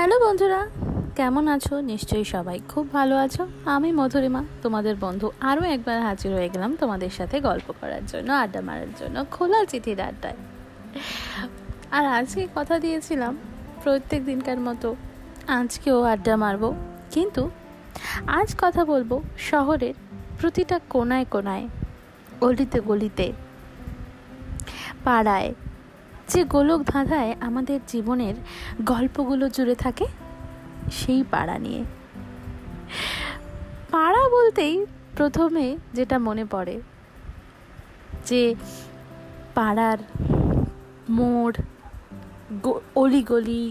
[0.00, 0.60] Hello বন্ধুরা,
[1.18, 1.74] কেমন আছো?
[1.90, 3.42] নিশ্চয়ই সবাই খুব ভালো আছো।
[3.76, 8.60] আমি মধুরিমা, তোমাদের বন্ধু আরও একবার হাজির হয়ে গেলাম তোমাদের সাথে গল্প করার জন্য, আড্ডা
[8.68, 10.38] মারার জন্য, খোলা চিঠির আড্ডায়।
[11.96, 13.32] আর আজকে কথা দিয়েছিলাম,
[13.82, 14.88] প্রত্যেক দিনকার মতো
[15.58, 16.68] আজকেও আড্ডা মারবো,
[17.14, 17.42] কিন্তু
[18.38, 19.10] আজ কথা বলব
[19.50, 19.96] শহরের
[20.40, 21.64] প্রতিটা কোনায় কোনায়
[22.42, 23.26] গলিতে গলিতে,
[25.04, 25.50] পাড়ায়
[26.30, 28.36] যে গোলক ধাঁধায় আমাদের জীবনের
[28.84, 30.06] গল্পগুলো জুড়ে থাকে,
[30.98, 31.82] সেই পাড়া নিয়ে।
[33.94, 34.74] পাড়া বলতেই
[35.16, 35.66] প্রথমে
[35.96, 36.76] যেটা মনে পড়ে,
[38.28, 38.42] যে
[39.56, 39.98] পাড়ার
[41.16, 41.56] মোড়
[43.02, 43.64] অলিগলি,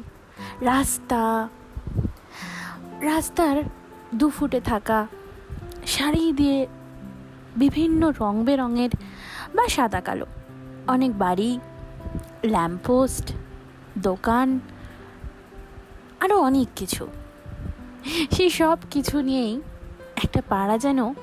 [0.62, 1.24] রাস্তা,
[3.10, 3.56] রাস্তার
[4.20, 5.00] দু ফুটে থাকা,
[5.94, 6.58] শাড়ি দিয়ে
[7.56, 8.92] বিভিন্ন রং বেরঙের
[9.56, 10.28] বা সাদা কালো,
[10.88, 11.50] অনেক বাড়ি
[12.46, 13.32] ল্যাম্পপোস্ট,
[13.98, 14.60] দোকান
[16.20, 17.08] আরও অনেক কিছু।
[18.32, 19.62] সেই সব কিছু নিয়েই
[20.24, 21.14] একটা পাড়া যেন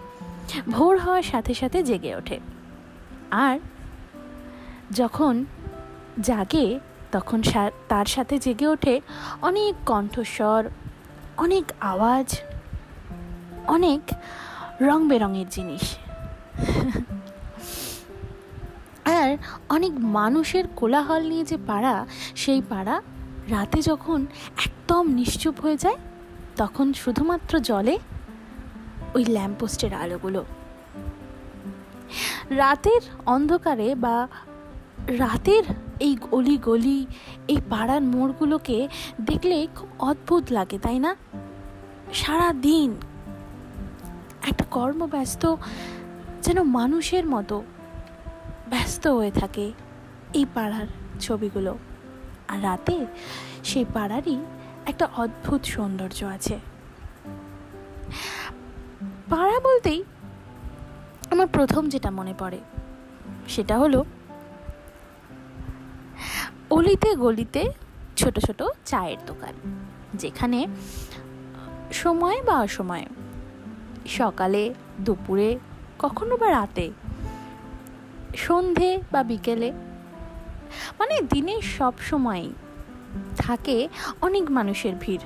[0.70, 2.41] ভোর হওয়ার সাথে সাথে জেগে ওঠে।
[3.31, 3.58] আর
[4.91, 5.45] যখন
[6.20, 6.81] জাগে,
[7.12, 7.42] তখন
[7.89, 9.01] তার সাথে জেগে ওঠে
[9.42, 10.64] অনেক কণ্ঠস্বর,
[11.36, 12.41] অনেক আওয়াজ,
[13.67, 14.01] অনেক
[14.80, 15.97] রং বেরঙের জিনিস।
[19.07, 19.37] আর
[19.69, 23.03] অনেক মানুষের কোলাহল নিয়ে যে পাড়া, সেই পাড়া
[23.51, 24.27] রাতে যখন
[24.67, 25.97] একদম নিশ্চুপ হয়ে যায়,
[26.57, 27.98] তখন শুধুমাত্র জলে
[29.15, 30.45] ওই ল্যাম্পপোস্টের আলোগুলো।
[32.51, 34.29] রাতের অন্ধকারে বা
[35.07, 35.65] রাতের
[36.01, 37.07] এই গলি গলি
[37.48, 38.89] এই পাড়ার মোড়গুলোকে
[39.20, 41.17] দেখলে খুব অদ্ভুত লাগে, তাই না?
[42.15, 42.95] সারা দিন
[44.48, 45.57] একটা কর্মব্যস্ত
[46.43, 47.63] যেন মানুষের মতো
[48.70, 49.64] ব্যস্ত হয়ে থাকে
[50.34, 50.86] এই পাড়ার
[51.20, 51.72] ছবিগুলো।
[52.48, 52.97] আর রাতে
[53.64, 54.36] সেই পাড়ারই
[54.86, 56.56] একটা অদ্ভুত সৌন্দর্য আছে।
[59.31, 60.00] পাড়া বলতেই
[61.31, 62.61] আমার প্রথম যেটা মনে পড়ে,
[63.48, 64.01] সেটা হলো
[66.70, 67.62] অলিতে গলিতে
[68.17, 69.55] ছোট ছোট চায়ের দোকান,
[70.14, 70.67] যেখানে
[71.92, 73.07] সময় বা অসময়ে
[74.08, 74.62] সকালে,
[75.01, 75.51] দুপুরে,
[75.98, 76.86] কখনো বা রাতে
[78.36, 79.73] সন্ধে বা বিকেলে।
[80.98, 82.48] মানে দিনের সব সময়
[83.36, 83.89] থাকে
[84.20, 85.20] অনেক মানুষের ভিড়।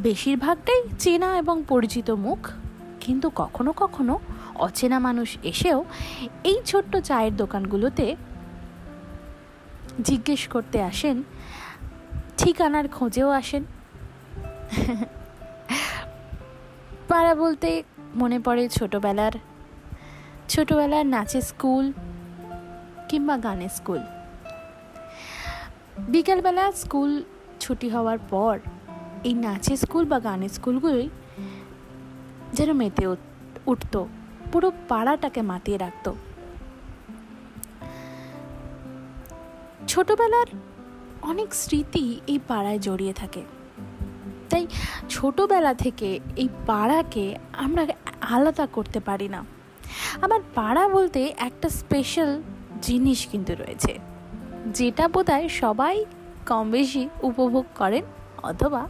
[0.00, 2.48] বেশিরভাগটাই চেনা এবং পরিচিত মুখ।
[3.00, 4.18] কিন্তু কখনো কখনো
[4.54, 5.84] অচেনা মানুষ এসেও
[6.44, 8.16] এই ছোট্ট চায়ের দোকানগুলোতে
[10.04, 11.22] জিজ্ঞেস করতে আসেন,
[12.38, 13.64] ঠিকানার খোঁজেও আসেন।
[17.08, 17.82] পাড়া বলতে
[18.14, 19.32] মনে পড়ে ছোটবেলার
[20.48, 21.92] ছোটবেলার নাচের স্কুল
[23.08, 24.02] কিংবা গানের স্কুল।
[26.08, 27.24] বিকালবেলা স্কুল
[27.60, 28.58] ছুটি হওয়ার পর
[29.24, 31.08] এই নাচের স্কুল বা গানের স্কুলগুলোই
[32.52, 33.04] যেন মেতে
[33.66, 33.94] উঠত,
[34.52, 36.14] পুরো পাড়াটাকে মাতিয়ে রাখত।
[39.88, 40.46] ছোটবেলার
[41.22, 43.42] অনেক স্মৃতি এই পাড়ায় জড়িয়ে থাকে।
[44.50, 44.66] তাই
[45.08, 47.86] ছোটবেলা থেকে এই পাড়াকে আমরা
[48.20, 49.55] আলাদা করতে পারি না।
[50.24, 52.30] আমার পাড়া বলতে একটা স্পেশাল
[52.82, 53.92] জিনিস কিন্তু রয়েছে,
[54.78, 55.30] যেটা বোধ
[55.62, 55.96] সবাই
[56.46, 58.04] কম বেশি উপভোগ করেন
[58.42, 58.82] অথবা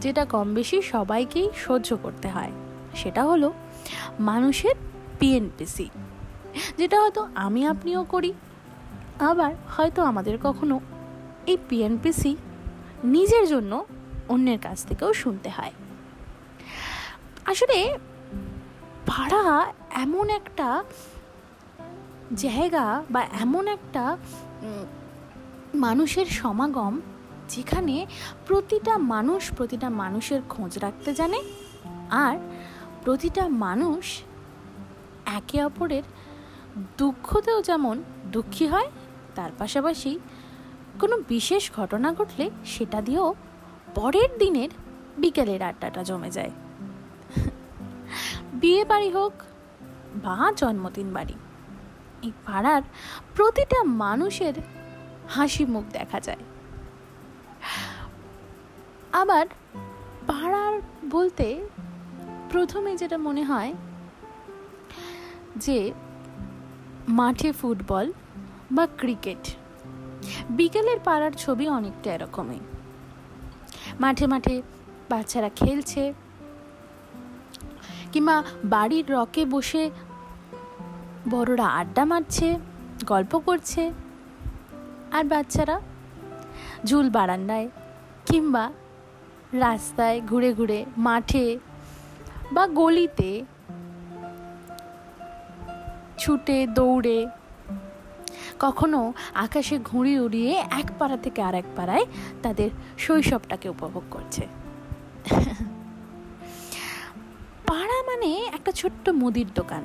[0.00, 2.52] যেটা কম বেশি সবাইকেই সহ্য করতে হয়,
[2.94, 3.48] সেটা হলো
[4.20, 4.76] মানুষের
[5.18, 5.86] পিএনপিসি
[6.78, 8.32] যেটা হয়তো আমি আপনিও করি,
[9.30, 10.76] আবার হয়তো আমাদের কখনো
[11.46, 12.32] এই পিএনপিসি
[13.04, 13.72] নিজের জন্য
[14.28, 15.72] অন্যের কাছ থেকেও শুনতে হয়।
[17.46, 17.76] আসলে
[19.16, 20.84] পাড়া এমন একটা
[22.36, 24.16] জায়গা বা এমন একটা
[25.74, 27.00] মানুষের সমাগম
[27.48, 28.06] যেখানে
[28.46, 31.42] প্রতিটা মানুষ প্রতিটা মানুষের খোঁজ রাখতে জানে
[32.10, 32.38] আর
[33.04, 34.22] প্রতিটা মানুষ
[35.26, 36.02] একে অপরের
[36.98, 38.90] দুঃখতেও যেমন দুঃখী হয়,
[39.34, 40.18] তার পাশাপাশি
[41.00, 43.34] কোনো বিশেষ ঘটনা ঘটলে সেটা দিয়েও
[43.94, 44.68] পরের দিনের
[45.18, 46.50] বিকেলের আড্ডাটা জমে যায়।
[48.60, 49.34] বিয়ে বাড়ি হোক
[50.24, 51.36] বা জন্মদিন বাড়ি,
[52.22, 52.82] এই পাড়ার
[53.36, 54.54] প্রতিটা মানুষের
[55.28, 56.42] হাসি মুখ দেখা যায়।
[59.12, 59.46] আবার
[60.26, 60.74] পাড়ার
[61.10, 61.46] বলতে
[62.52, 63.72] প্রথমে যেটা মনে হয়
[65.56, 65.78] যে
[67.18, 68.06] মাঠে ফুটবল
[68.72, 69.42] বা ক্রিকেট,
[70.50, 72.60] বিকেলের পাড়ার ছবি অনেকটা এরকমই।
[74.00, 74.54] মাঠে মাঠে
[75.10, 76.02] বাচ্চারা খেলছে
[78.12, 79.82] কিংবা বাড়ির রকে বসে
[81.30, 82.48] বড়রা আড্ডা মারছে,
[83.06, 83.82] গল্প করছে।
[85.12, 85.76] আর বাচ্চারা
[86.84, 87.68] ঝুল বারান্দায়
[88.26, 88.64] কিংবা
[89.64, 91.46] রাস্তায় ঘুরে ঘুরে মাঠে
[92.52, 93.30] বা গলিতে
[96.18, 97.18] ছুটে দৌড়ে
[98.58, 99.00] কখনো
[99.34, 102.04] আকাশে ঘুড়ি উড়িয়ে এক পাড়া থেকে আরেক পাড়ায়
[102.42, 104.44] তাদের শৈশবটাকে উপভোগ করছে।
[108.10, 109.84] মানে একটা ছোট্ট মুদির দোকান,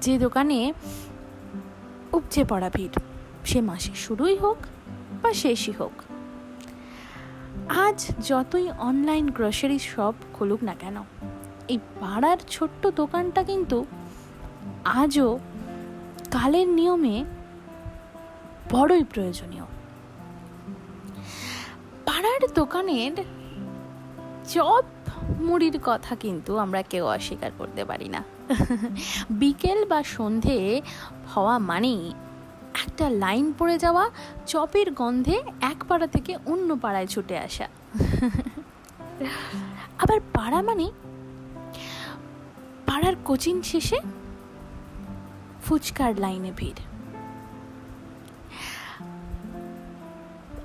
[0.00, 0.58] যে দোকানে
[2.12, 2.96] উপচে পড়া ভিড়।
[3.44, 4.58] সে মাসে শুরুই হোক
[5.22, 5.94] বা শেষই হোক।
[7.84, 7.98] আজ
[8.28, 10.96] যতই অনলাইন গ্রসারি শপ খুলুক না কেন,
[11.68, 13.78] এই পাড়ার ছোট্ট দোকানটা কিন্তু
[15.00, 15.28] আজও
[16.30, 17.16] কালের নিয়মে
[18.70, 19.66] বড়ই প্রয়োজনীয়।
[22.06, 23.14] পাড়ার দোকানের
[24.50, 24.84] চপ
[25.40, 28.24] মুড়ির কথা কিন্তু আমরা কেউ অস্বীকার করতে পারি না।
[29.30, 30.82] বিকেল বা সন্ধে
[31.34, 32.12] হওয়া মানেই
[32.84, 34.10] একটা লাইন পড়ে যাওয়া,
[34.46, 37.68] চপের গন্ধে এক পাড়া থেকে অন্য পাড়ায় ছুটে আসা।
[40.02, 40.90] আবার পাড়া মানে
[42.86, 43.98] পাড়ার কোচিং শেষে
[45.62, 46.80] ফুচকার লাইনে ভিড়।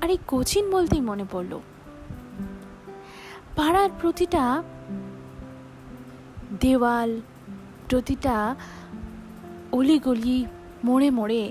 [0.01, 1.59] আর এই কোচিং বলতেই মনে পড়ল
[3.55, 4.63] পাড়ার প্রতিটা
[6.61, 7.11] দেওয়াল,
[7.89, 8.35] প্রতিটা
[9.71, 10.45] অলিগলি
[10.83, 11.43] মোড়ে মোড়ে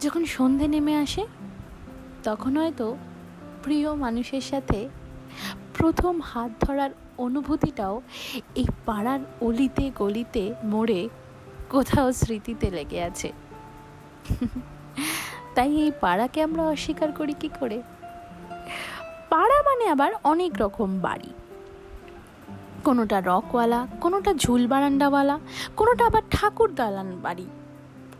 [0.00, 1.22] যখন সন্ধে নেমে আসে,
[2.24, 2.86] তখন হয়তো
[3.64, 4.88] প্রিয় মানুষের সাথে
[5.78, 8.02] প্রথম হাত ধরার অনুভূতিটাও
[8.54, 11.00] এই পাড়ার অলিতে গলিতে মোড়ে
[11.70, 13.28] কোথাও স্মৃতিতে লেগে আছে।
[15.54, 17.78] তাই এই পাড়াকে আমরা অস্বীকার করি কি করে?
[19.36, 21.30] পাড়া মানে আবার অনেক রকম বাড়ি।
[22.84, 25.38] কোনোটা রকওয়ালা, কোনোটা ঝুল বারান্দাওয়ালা,
[25.76, 27.46] কোনোটা আবার ঠাকুর দালান বাড়ি।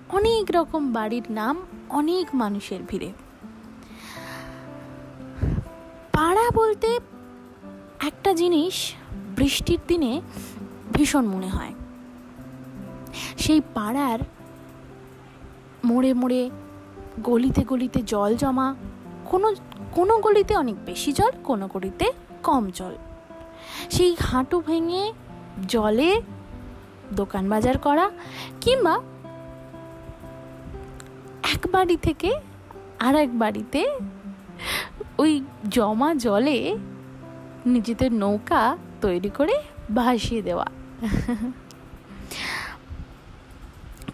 [0.08, 3.12] অনেক রকম বাড়ির নাম অনেক মানুষের ভিড়ে।
[6.12, 7.00] পাড়া বলতে
[8.06, 8.92] একটা জিনিস
[9.36, 10.20] বৃষ্টির দিনে
[10.92, 11.74] ভীষণ মনে হয়।
[13.38, 14.18] সেই পাড়ার
[15.84, 16.50] মোড়ে মোড়ে
[17.22, 18.74] গলিতে গলিতে জল জমা
[19.30, 19.54] কোনো
[19.92, 22.06] কোনো গলিতে অনেক বেশি জল, কোনো গলিতে
[22.42, 22.94] কম জল।
[23.90, 25.12] সেই হাঁটু ভেঙে
[25.68, 26.22] জলে
[27.12, 28.10] দোকান বাজার করা
[28.60, 28.94] কিংবা
[31.54, 32.30] এক বাড়ি থেকে
[32.98, 33.98] আর এক বাড়িতে
[35.18, 35.32] ওই
[35.68, 36.78] জমা জলে
[37.66, 39.56] নিজেদের নৌকা তৈরি করে
[39.94, 40.66] ভাসিয়ে দেওয়া।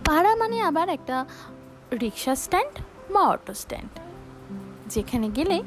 [0.05, 1.17] পাড়া মানে আবার একটা
[2.01, 2.75] রিক্সা স্ট্যান্ড
[3.13, 3.91] বা অটো স্ট্যান্ড।
[4.95, 5.63] যেখানে গেলে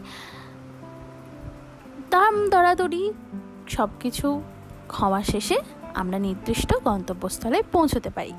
[2.10, 3.14] দাম দরাদরি
[3.70, 4.42] সব কিছু
[4.90, 5.58] খাওয়া শেষে
[5.94, 8.34] আমরা নির্দিষ্ট গন্তব্যস্থলে পৌঁছতে পারি।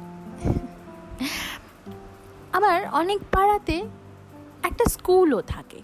[2.52, 3.76] আবার অনেক পাড়াতে
[4.62, 5.82] একটা স্কুলও থাকে।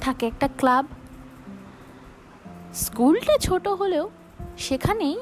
[0.00, 0.86] থাকে একটা ক্লাব।
[2.74, 4.10] স্কুলটা ছোট হলেও
[4.58, 5.18] সেখানেই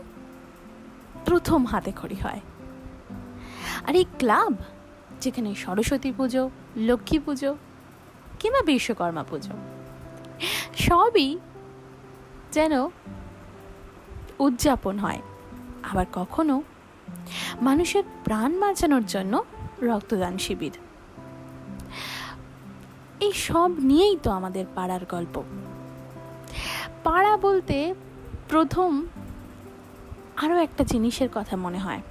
[1.25, 2.41] প্রথম হাতে খড়ি হয়।
[3.87, 4.55] আর এই ক্লাব,
[5.21, 7.57] যেখানে সরস্বতী পুজো, লক্ষ্মী পুজো
[8.41, 9.53] কিংবা বিশ্বকর্মা পুজো।
[10.77, 11.39] সবই
[12.53, 12.73] যেন
[14.39, 15.23] উদযাপন হয়।
[15.83, 16.63] আবার কখনো
[17.63, 19.45] মানুষের প্রাণ বাঁচানোর জন্য
[19.83, 20.73] রক্তদান শিবির।
[23.21, 25.43] এই সব নিয়েই তো আমাদের পাড়ার গল্প।
[27.05, 27.95] পাড়া বলতে
[28.49, 29.07] প্রথম
[30.37, 32.03] আরও একটা জিনিসের কথা মনে হয়।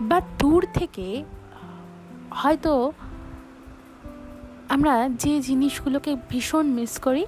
[0.00, 1.24] বা দূর থেকে
[2.34, 2.92] হয়তো
[4.68, 7.26] আমরা যে জিনিসগুলোকে ভীষণ মিস করি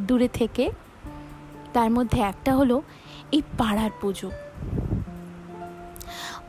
[0.00, 0.70] দূরে থেকে,
[1.72, 2.82] তার মধ্যে একটা হলো
[3.32, 4.30] এই পাড়ার পুজো।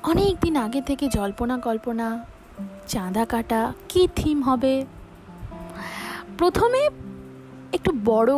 [0.04, 2.26] অনেক দিন আগে থেকে জল্পনা, কল্পনা,
[2.88, 4.86] চাঁদা কাটা কি থিম হবে?
[6.38, 6.90] প্রথমে
[7.74, 8.34] একটু বড়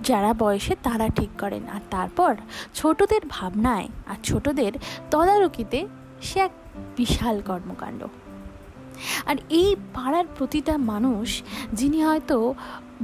[0.00, 2.34] যারা বয়সে তারা ঠিক করেন, আর তারপর
[2.74, 4.72] ছোটদের ভাবনায় আর ছোটদের
[5.10, 5.88] তদারকিতে
[6.22, 6.50] সে এক
[6.96, 8.06] বিশাল কর্মকাণ্ড।
[9.26, 12.54] আর এই পাড়ার প্রতিটা মানুষ, যিনি হয়তো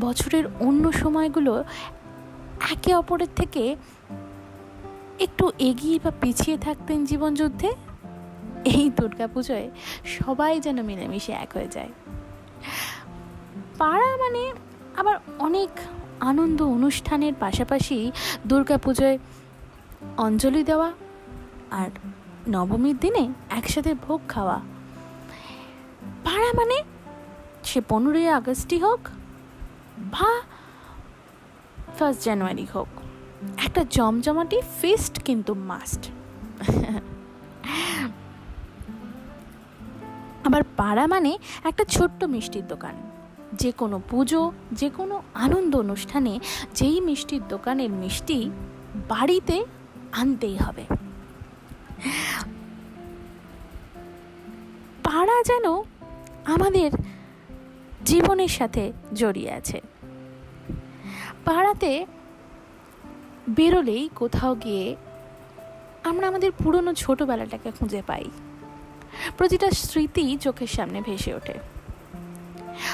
[0.00, 1.64] বছরের অন্য সময়গুলো
[2.70, 3.76] একে অপরের থেকে
[5.18, 7.72] একটু এগিয়ে বা পিছিয়ে থাকতেন জীবনযুদ্ধে,
[8.64, 9.70] এই দুর্গাপুজোয়
[10.04, 11.88] সবাই যেন মিলেমিশে এক হয়ে যায়।
[13.78, 14.52] পাড়া মানে
[14.96, 15.68] আবার অনেক
[16.20, 18.12] আনন্দ অনুষ্ঠানের পাশাপাশি
[18.46, 19.18] দুর্গাপুজোয়
[20.16, 20.92] অঞ্জলি দেওয়া
[21.70, 21.90] আর
[22.48, 24.60] নবমীর দিনে একসাথে ভোগ খাওয়া।
[26.24, 26.76] পাড়া মানে
[27.64, 29.00] সে পনেরোই আগস্টই হোক
[29.98, 30.30] বা
[31.98, 32.88] ফার্স্ট জানুয়ারি হোক।
[33.64, 36.02] একটা জমজমাটি ফেস্ট কিন্তু মাস্ট
[40.46, 42.94] আবার পাড়া মানে একটা ছোট্ট মিষ্টির দোকান।
[43.52, 46.40] যে কোনো পুজো, যে কোনো আনন্দ অনুষ্ঠানে
[46.74, 48.50] যেই মিষ্টির দোকানের মিষ্টি
[49.08, 49.64] বাড়িতে
[50.12, 50.97] আনতেই হবে।
[55.02, 55.64] পাড়া যেন
[56.54, 56.90] আমাদের
[58.04, 59.80] জীবনের সাথে জড়িয়ে আছে।
[61.44, 62.06] পাড়াতে
[63.48, 64.96] বেরোলেই কোথাও গিয়ে
[66.04, 68.24] আমরা আমাদের পুরনো ছোটোবেলাটাকে খুঁজে পাই।
[69.36, 71.54] প্রতিটা স্মৃতি চোখের সামনে ভেসে ওঠে।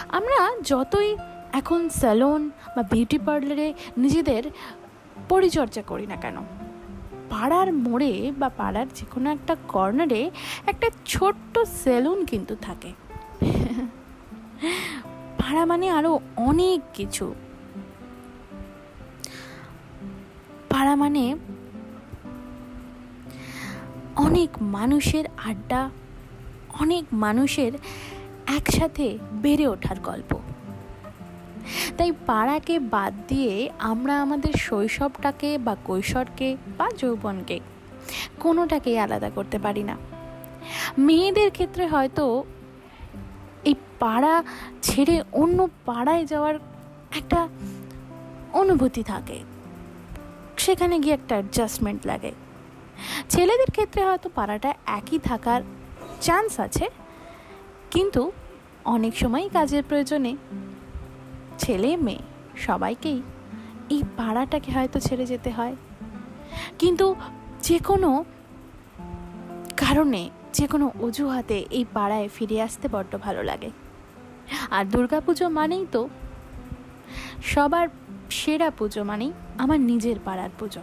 [0.09, 1.17] আমরা যতই
[1.53, 4.43] এখন স্যালন বা বিউটি পার্লারে নিজেদের
[5.29, 6.37] পরিচর্যা করি না কেন
[7.31, 10.31] পাড়ার মোড়ে বা পাড়ার যে কোনো একটা কর্নারে
[10.67, 12.93] একটা ছোট্ট সেলুন কিন্তু থাকে।
[15.39, 17.35] পাড়া মানে আরও অনেক কিছু।
[20.71, 21.37] পাড়া মানে
[24.17, 25.91] অনেক মানুষের আড্ডা,
[26.81, 27.73] অনেক মানুষের
[28.47, 30.44] একসাথে বেড়ে ওঠার গল্প।
[31.99, 37.61] তাই পাড়াকে বাদ দিয়ে আমরা আমাদের শৈশবটাকে বা কৈশোরকে বা যৌবনকে
[38.41, 39.97] কোনোটাকেই আলাদা করতে পারি না।
[40.99, 42.45] মেয়েদের ক্ষেত্রে হয়তো
[43.65, 44.35] এই পাড়া
[44.83, 46.55] ছেড়ে অন্য পাড়ায় যাওয়ার
[47.17, 47.49] একটা
[48.53, 49.39] অনুভূতি থাকে।
[50.57, 52.33] সেখানে গিয়ে একটা অ্যাডজাস্টমেন্ট লাগে।
[53.29, 55.61] ছেলেদের ক্ষেত্রে হয়তো পাড়াটা একই থাকার
[56.21, 56.87] চান্স আছে,
[57.91, 58.33] কিন্তু
[58.85, 60.33] অনেক সময় কাজের প্রয়োজনে
[61.59, 62.19] ছেলে, মেয়ে,
[62.57, 63.23] সবাইকেই
[63.91, 65.77] এই পাড়াটাকে হয়তো ছেড়ে যেতে হয়।
[66.79, 67.15] কিন্তু
[67.63, 68.25] যে কোনো
[69.77, 73.71] কারণে যে কোনো অজুহাতে এই পাড়ায় ফিরে আসতে বড্ড ভালো লাগে।
[74.71, 76.09] আর দুর্গাপুজো মানেই তো
[77.43, 77.89] সবার
[78.31, 80.81] সেরা পুজো মানেই আমার নিজের পাড়ার পুজো।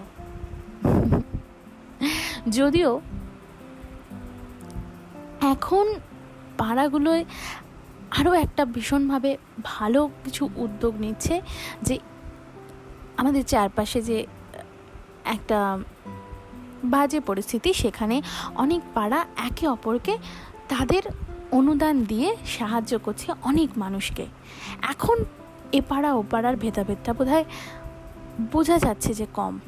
[2.49, 3.01] যদিও
[5.41, 5.95] এখন
[6.57, 7.25] পাড়াগুলোয়
[8.11, 11.41] আরও একটা ভীষণভাবে ভালো কিছু উদ্যোগ নিচ্ছে
[11.81, 11.99] যে
[13.17, 14.25] আমাদের চারপাশে যে
[15.25, 15.79] একটা
[16.83, 18.21] বাজে পরিস্থিতি সেখানে
[18.55, 20.17] অনেক পাড়া একে অপরকে
[20.69, 21.01] তাদের
[21.51, 24.25] অনুদান দিয়ে সাহায্য করছে অনেক মানুষকে।
[24.81, 25.25] এখন
[25.71, 27.27] এ পাড়া ও পাড়ার ভেদাভেদটা বোধ
[28.51, 29.59] বোঝা যাচ্ছে যে কম।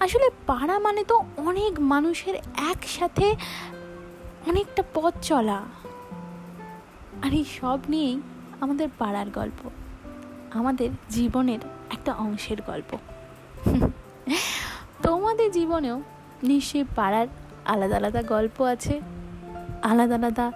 [0.00, 2.34] আসলে পাড়া মানে তো অনেক মানুষের
[2.70, 3.34] একসাথে
[4.46, 5.62] অনেকটা পথ চলা।
[7.22, 8.20] আর এই সব নিয়েই
[8.60, 9.70] আমাদের পাড়ার গল্প।
[10.54, 11.58] আমাদের জীবনের
[11.92, 12.98] একটা অংশের গল্প।
[15.02, 16.02] তোমাদের জীবনেও
[16.42, 17.26] নিশ্চয়ই পাড়ার
[17.64, 19.00] আলাদা আলাদা গল্প আছে,
[19.82, 20.52] আলাদা আলাদা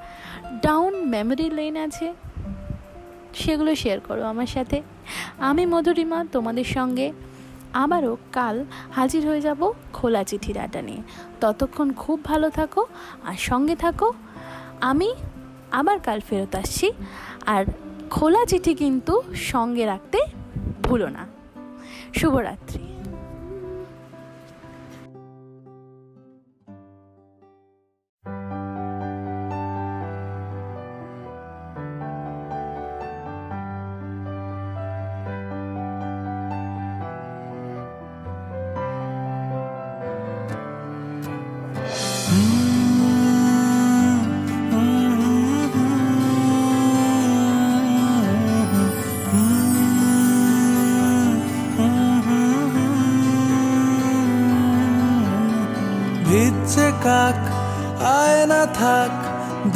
[0.62, 2.14] ডাউন মেমোরি লেন আছে।
[3.34, 4.82] সেগুলো শেয়ার করো আমার সাথে।
[5.38, 7.12] আমি মধুরিমা, তোমাদের সঙ্গে
[7.72, 11.02] আবারও কাল হাজির হয়ে যাব খোলা চিঠির আটা নিয়ে।
[11.40, 12.86] ততক্ষণ খুব ভালো থাকো
[13.24, 14.12] আর সঙ্গে থাকো।
[14.80, 15.14] আমি
[15.70, 16.92] আবার কাল ফেরত আসছি।
[17.46, 17.64] আর
[18.10, 20.18] খোলা চিঠি কিন্তু সঙ্গে রাখতে
[20.82, 21.26] ভুলো না।
[22.14, 22.95] শুভরাত্রি।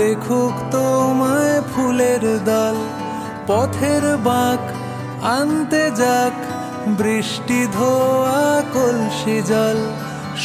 [0.01, 2.77] দেখুক তোমায় ফুলের দল,
[3.49, 4.63] পথের বাঁক
[5.37, 6.35] আনতে যাক,
[7.01, 9.79] বৃষ্টি ধোয়া কলসি জল।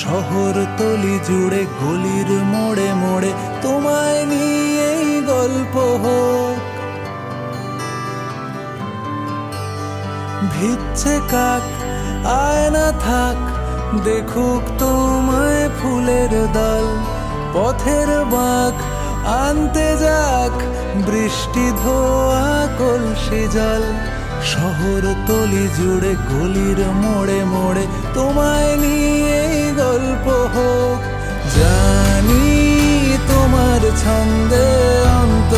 [0.02, 3.32] শহর তলি জুড়ে গলির মোড়ে মোড়ে
[3.64, 6.58] তোমায় নিয়েই গল্প হোক।
[10.54, 11.66] ভিজছে কাক
[12.44, 13.38] আয়না থাক,
[14.08, 16.86] দেখুক তোমায় ফুলের দল,
[17.54, 18.76] পথের বাঁক
[19.26, 20.54] আনতে যাক,
[21.06, 23.84] বৃষ্টি ধোয়া কলসি জল।
[24.46, 31.00] শহর তলি জুড়ে, গলির মোড়ে মোড়ে তোমায় নিয়ে গল্প হোক।
[31.58, 32.46] জানি
[33.28, 34.68] তোমার ছন্দে
[35.20, 35.54] অন্ত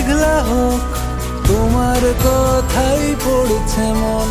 [0.00, 0.84] মেঘলা হোক,
[1.48, 4.30] তোমার কথাই পড়ছে মন।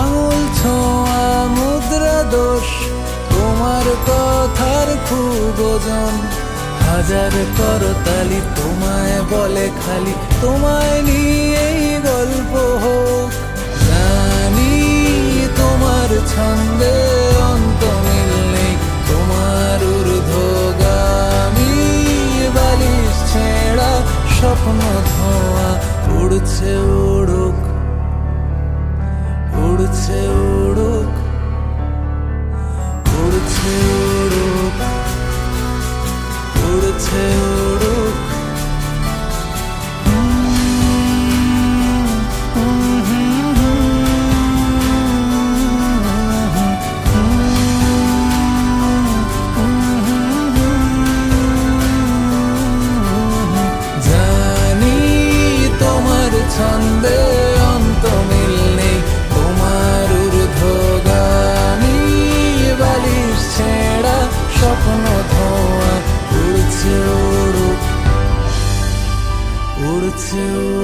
[0.00, 1.26] আঙুল ছোঁয়া
[1.56, 2.68] মুদ্রা দোষ,
[3.32, 6.14] তোমার কথার খুব ওজন।
[6.86, 12.52] হাজার করতালি তোমায় বলে খালি, তোমায় নিয়েই গল্প
[12.84, 13.28] হোক।
[13.88, 14.74] জানি
[15.58, 16.96] তোমার ছন্দে
[24.36, 25.68] স্বপ্ন ধোয়া
[26.16, 26.72] উড়ছে
[70.26, 70.75] উড়ছে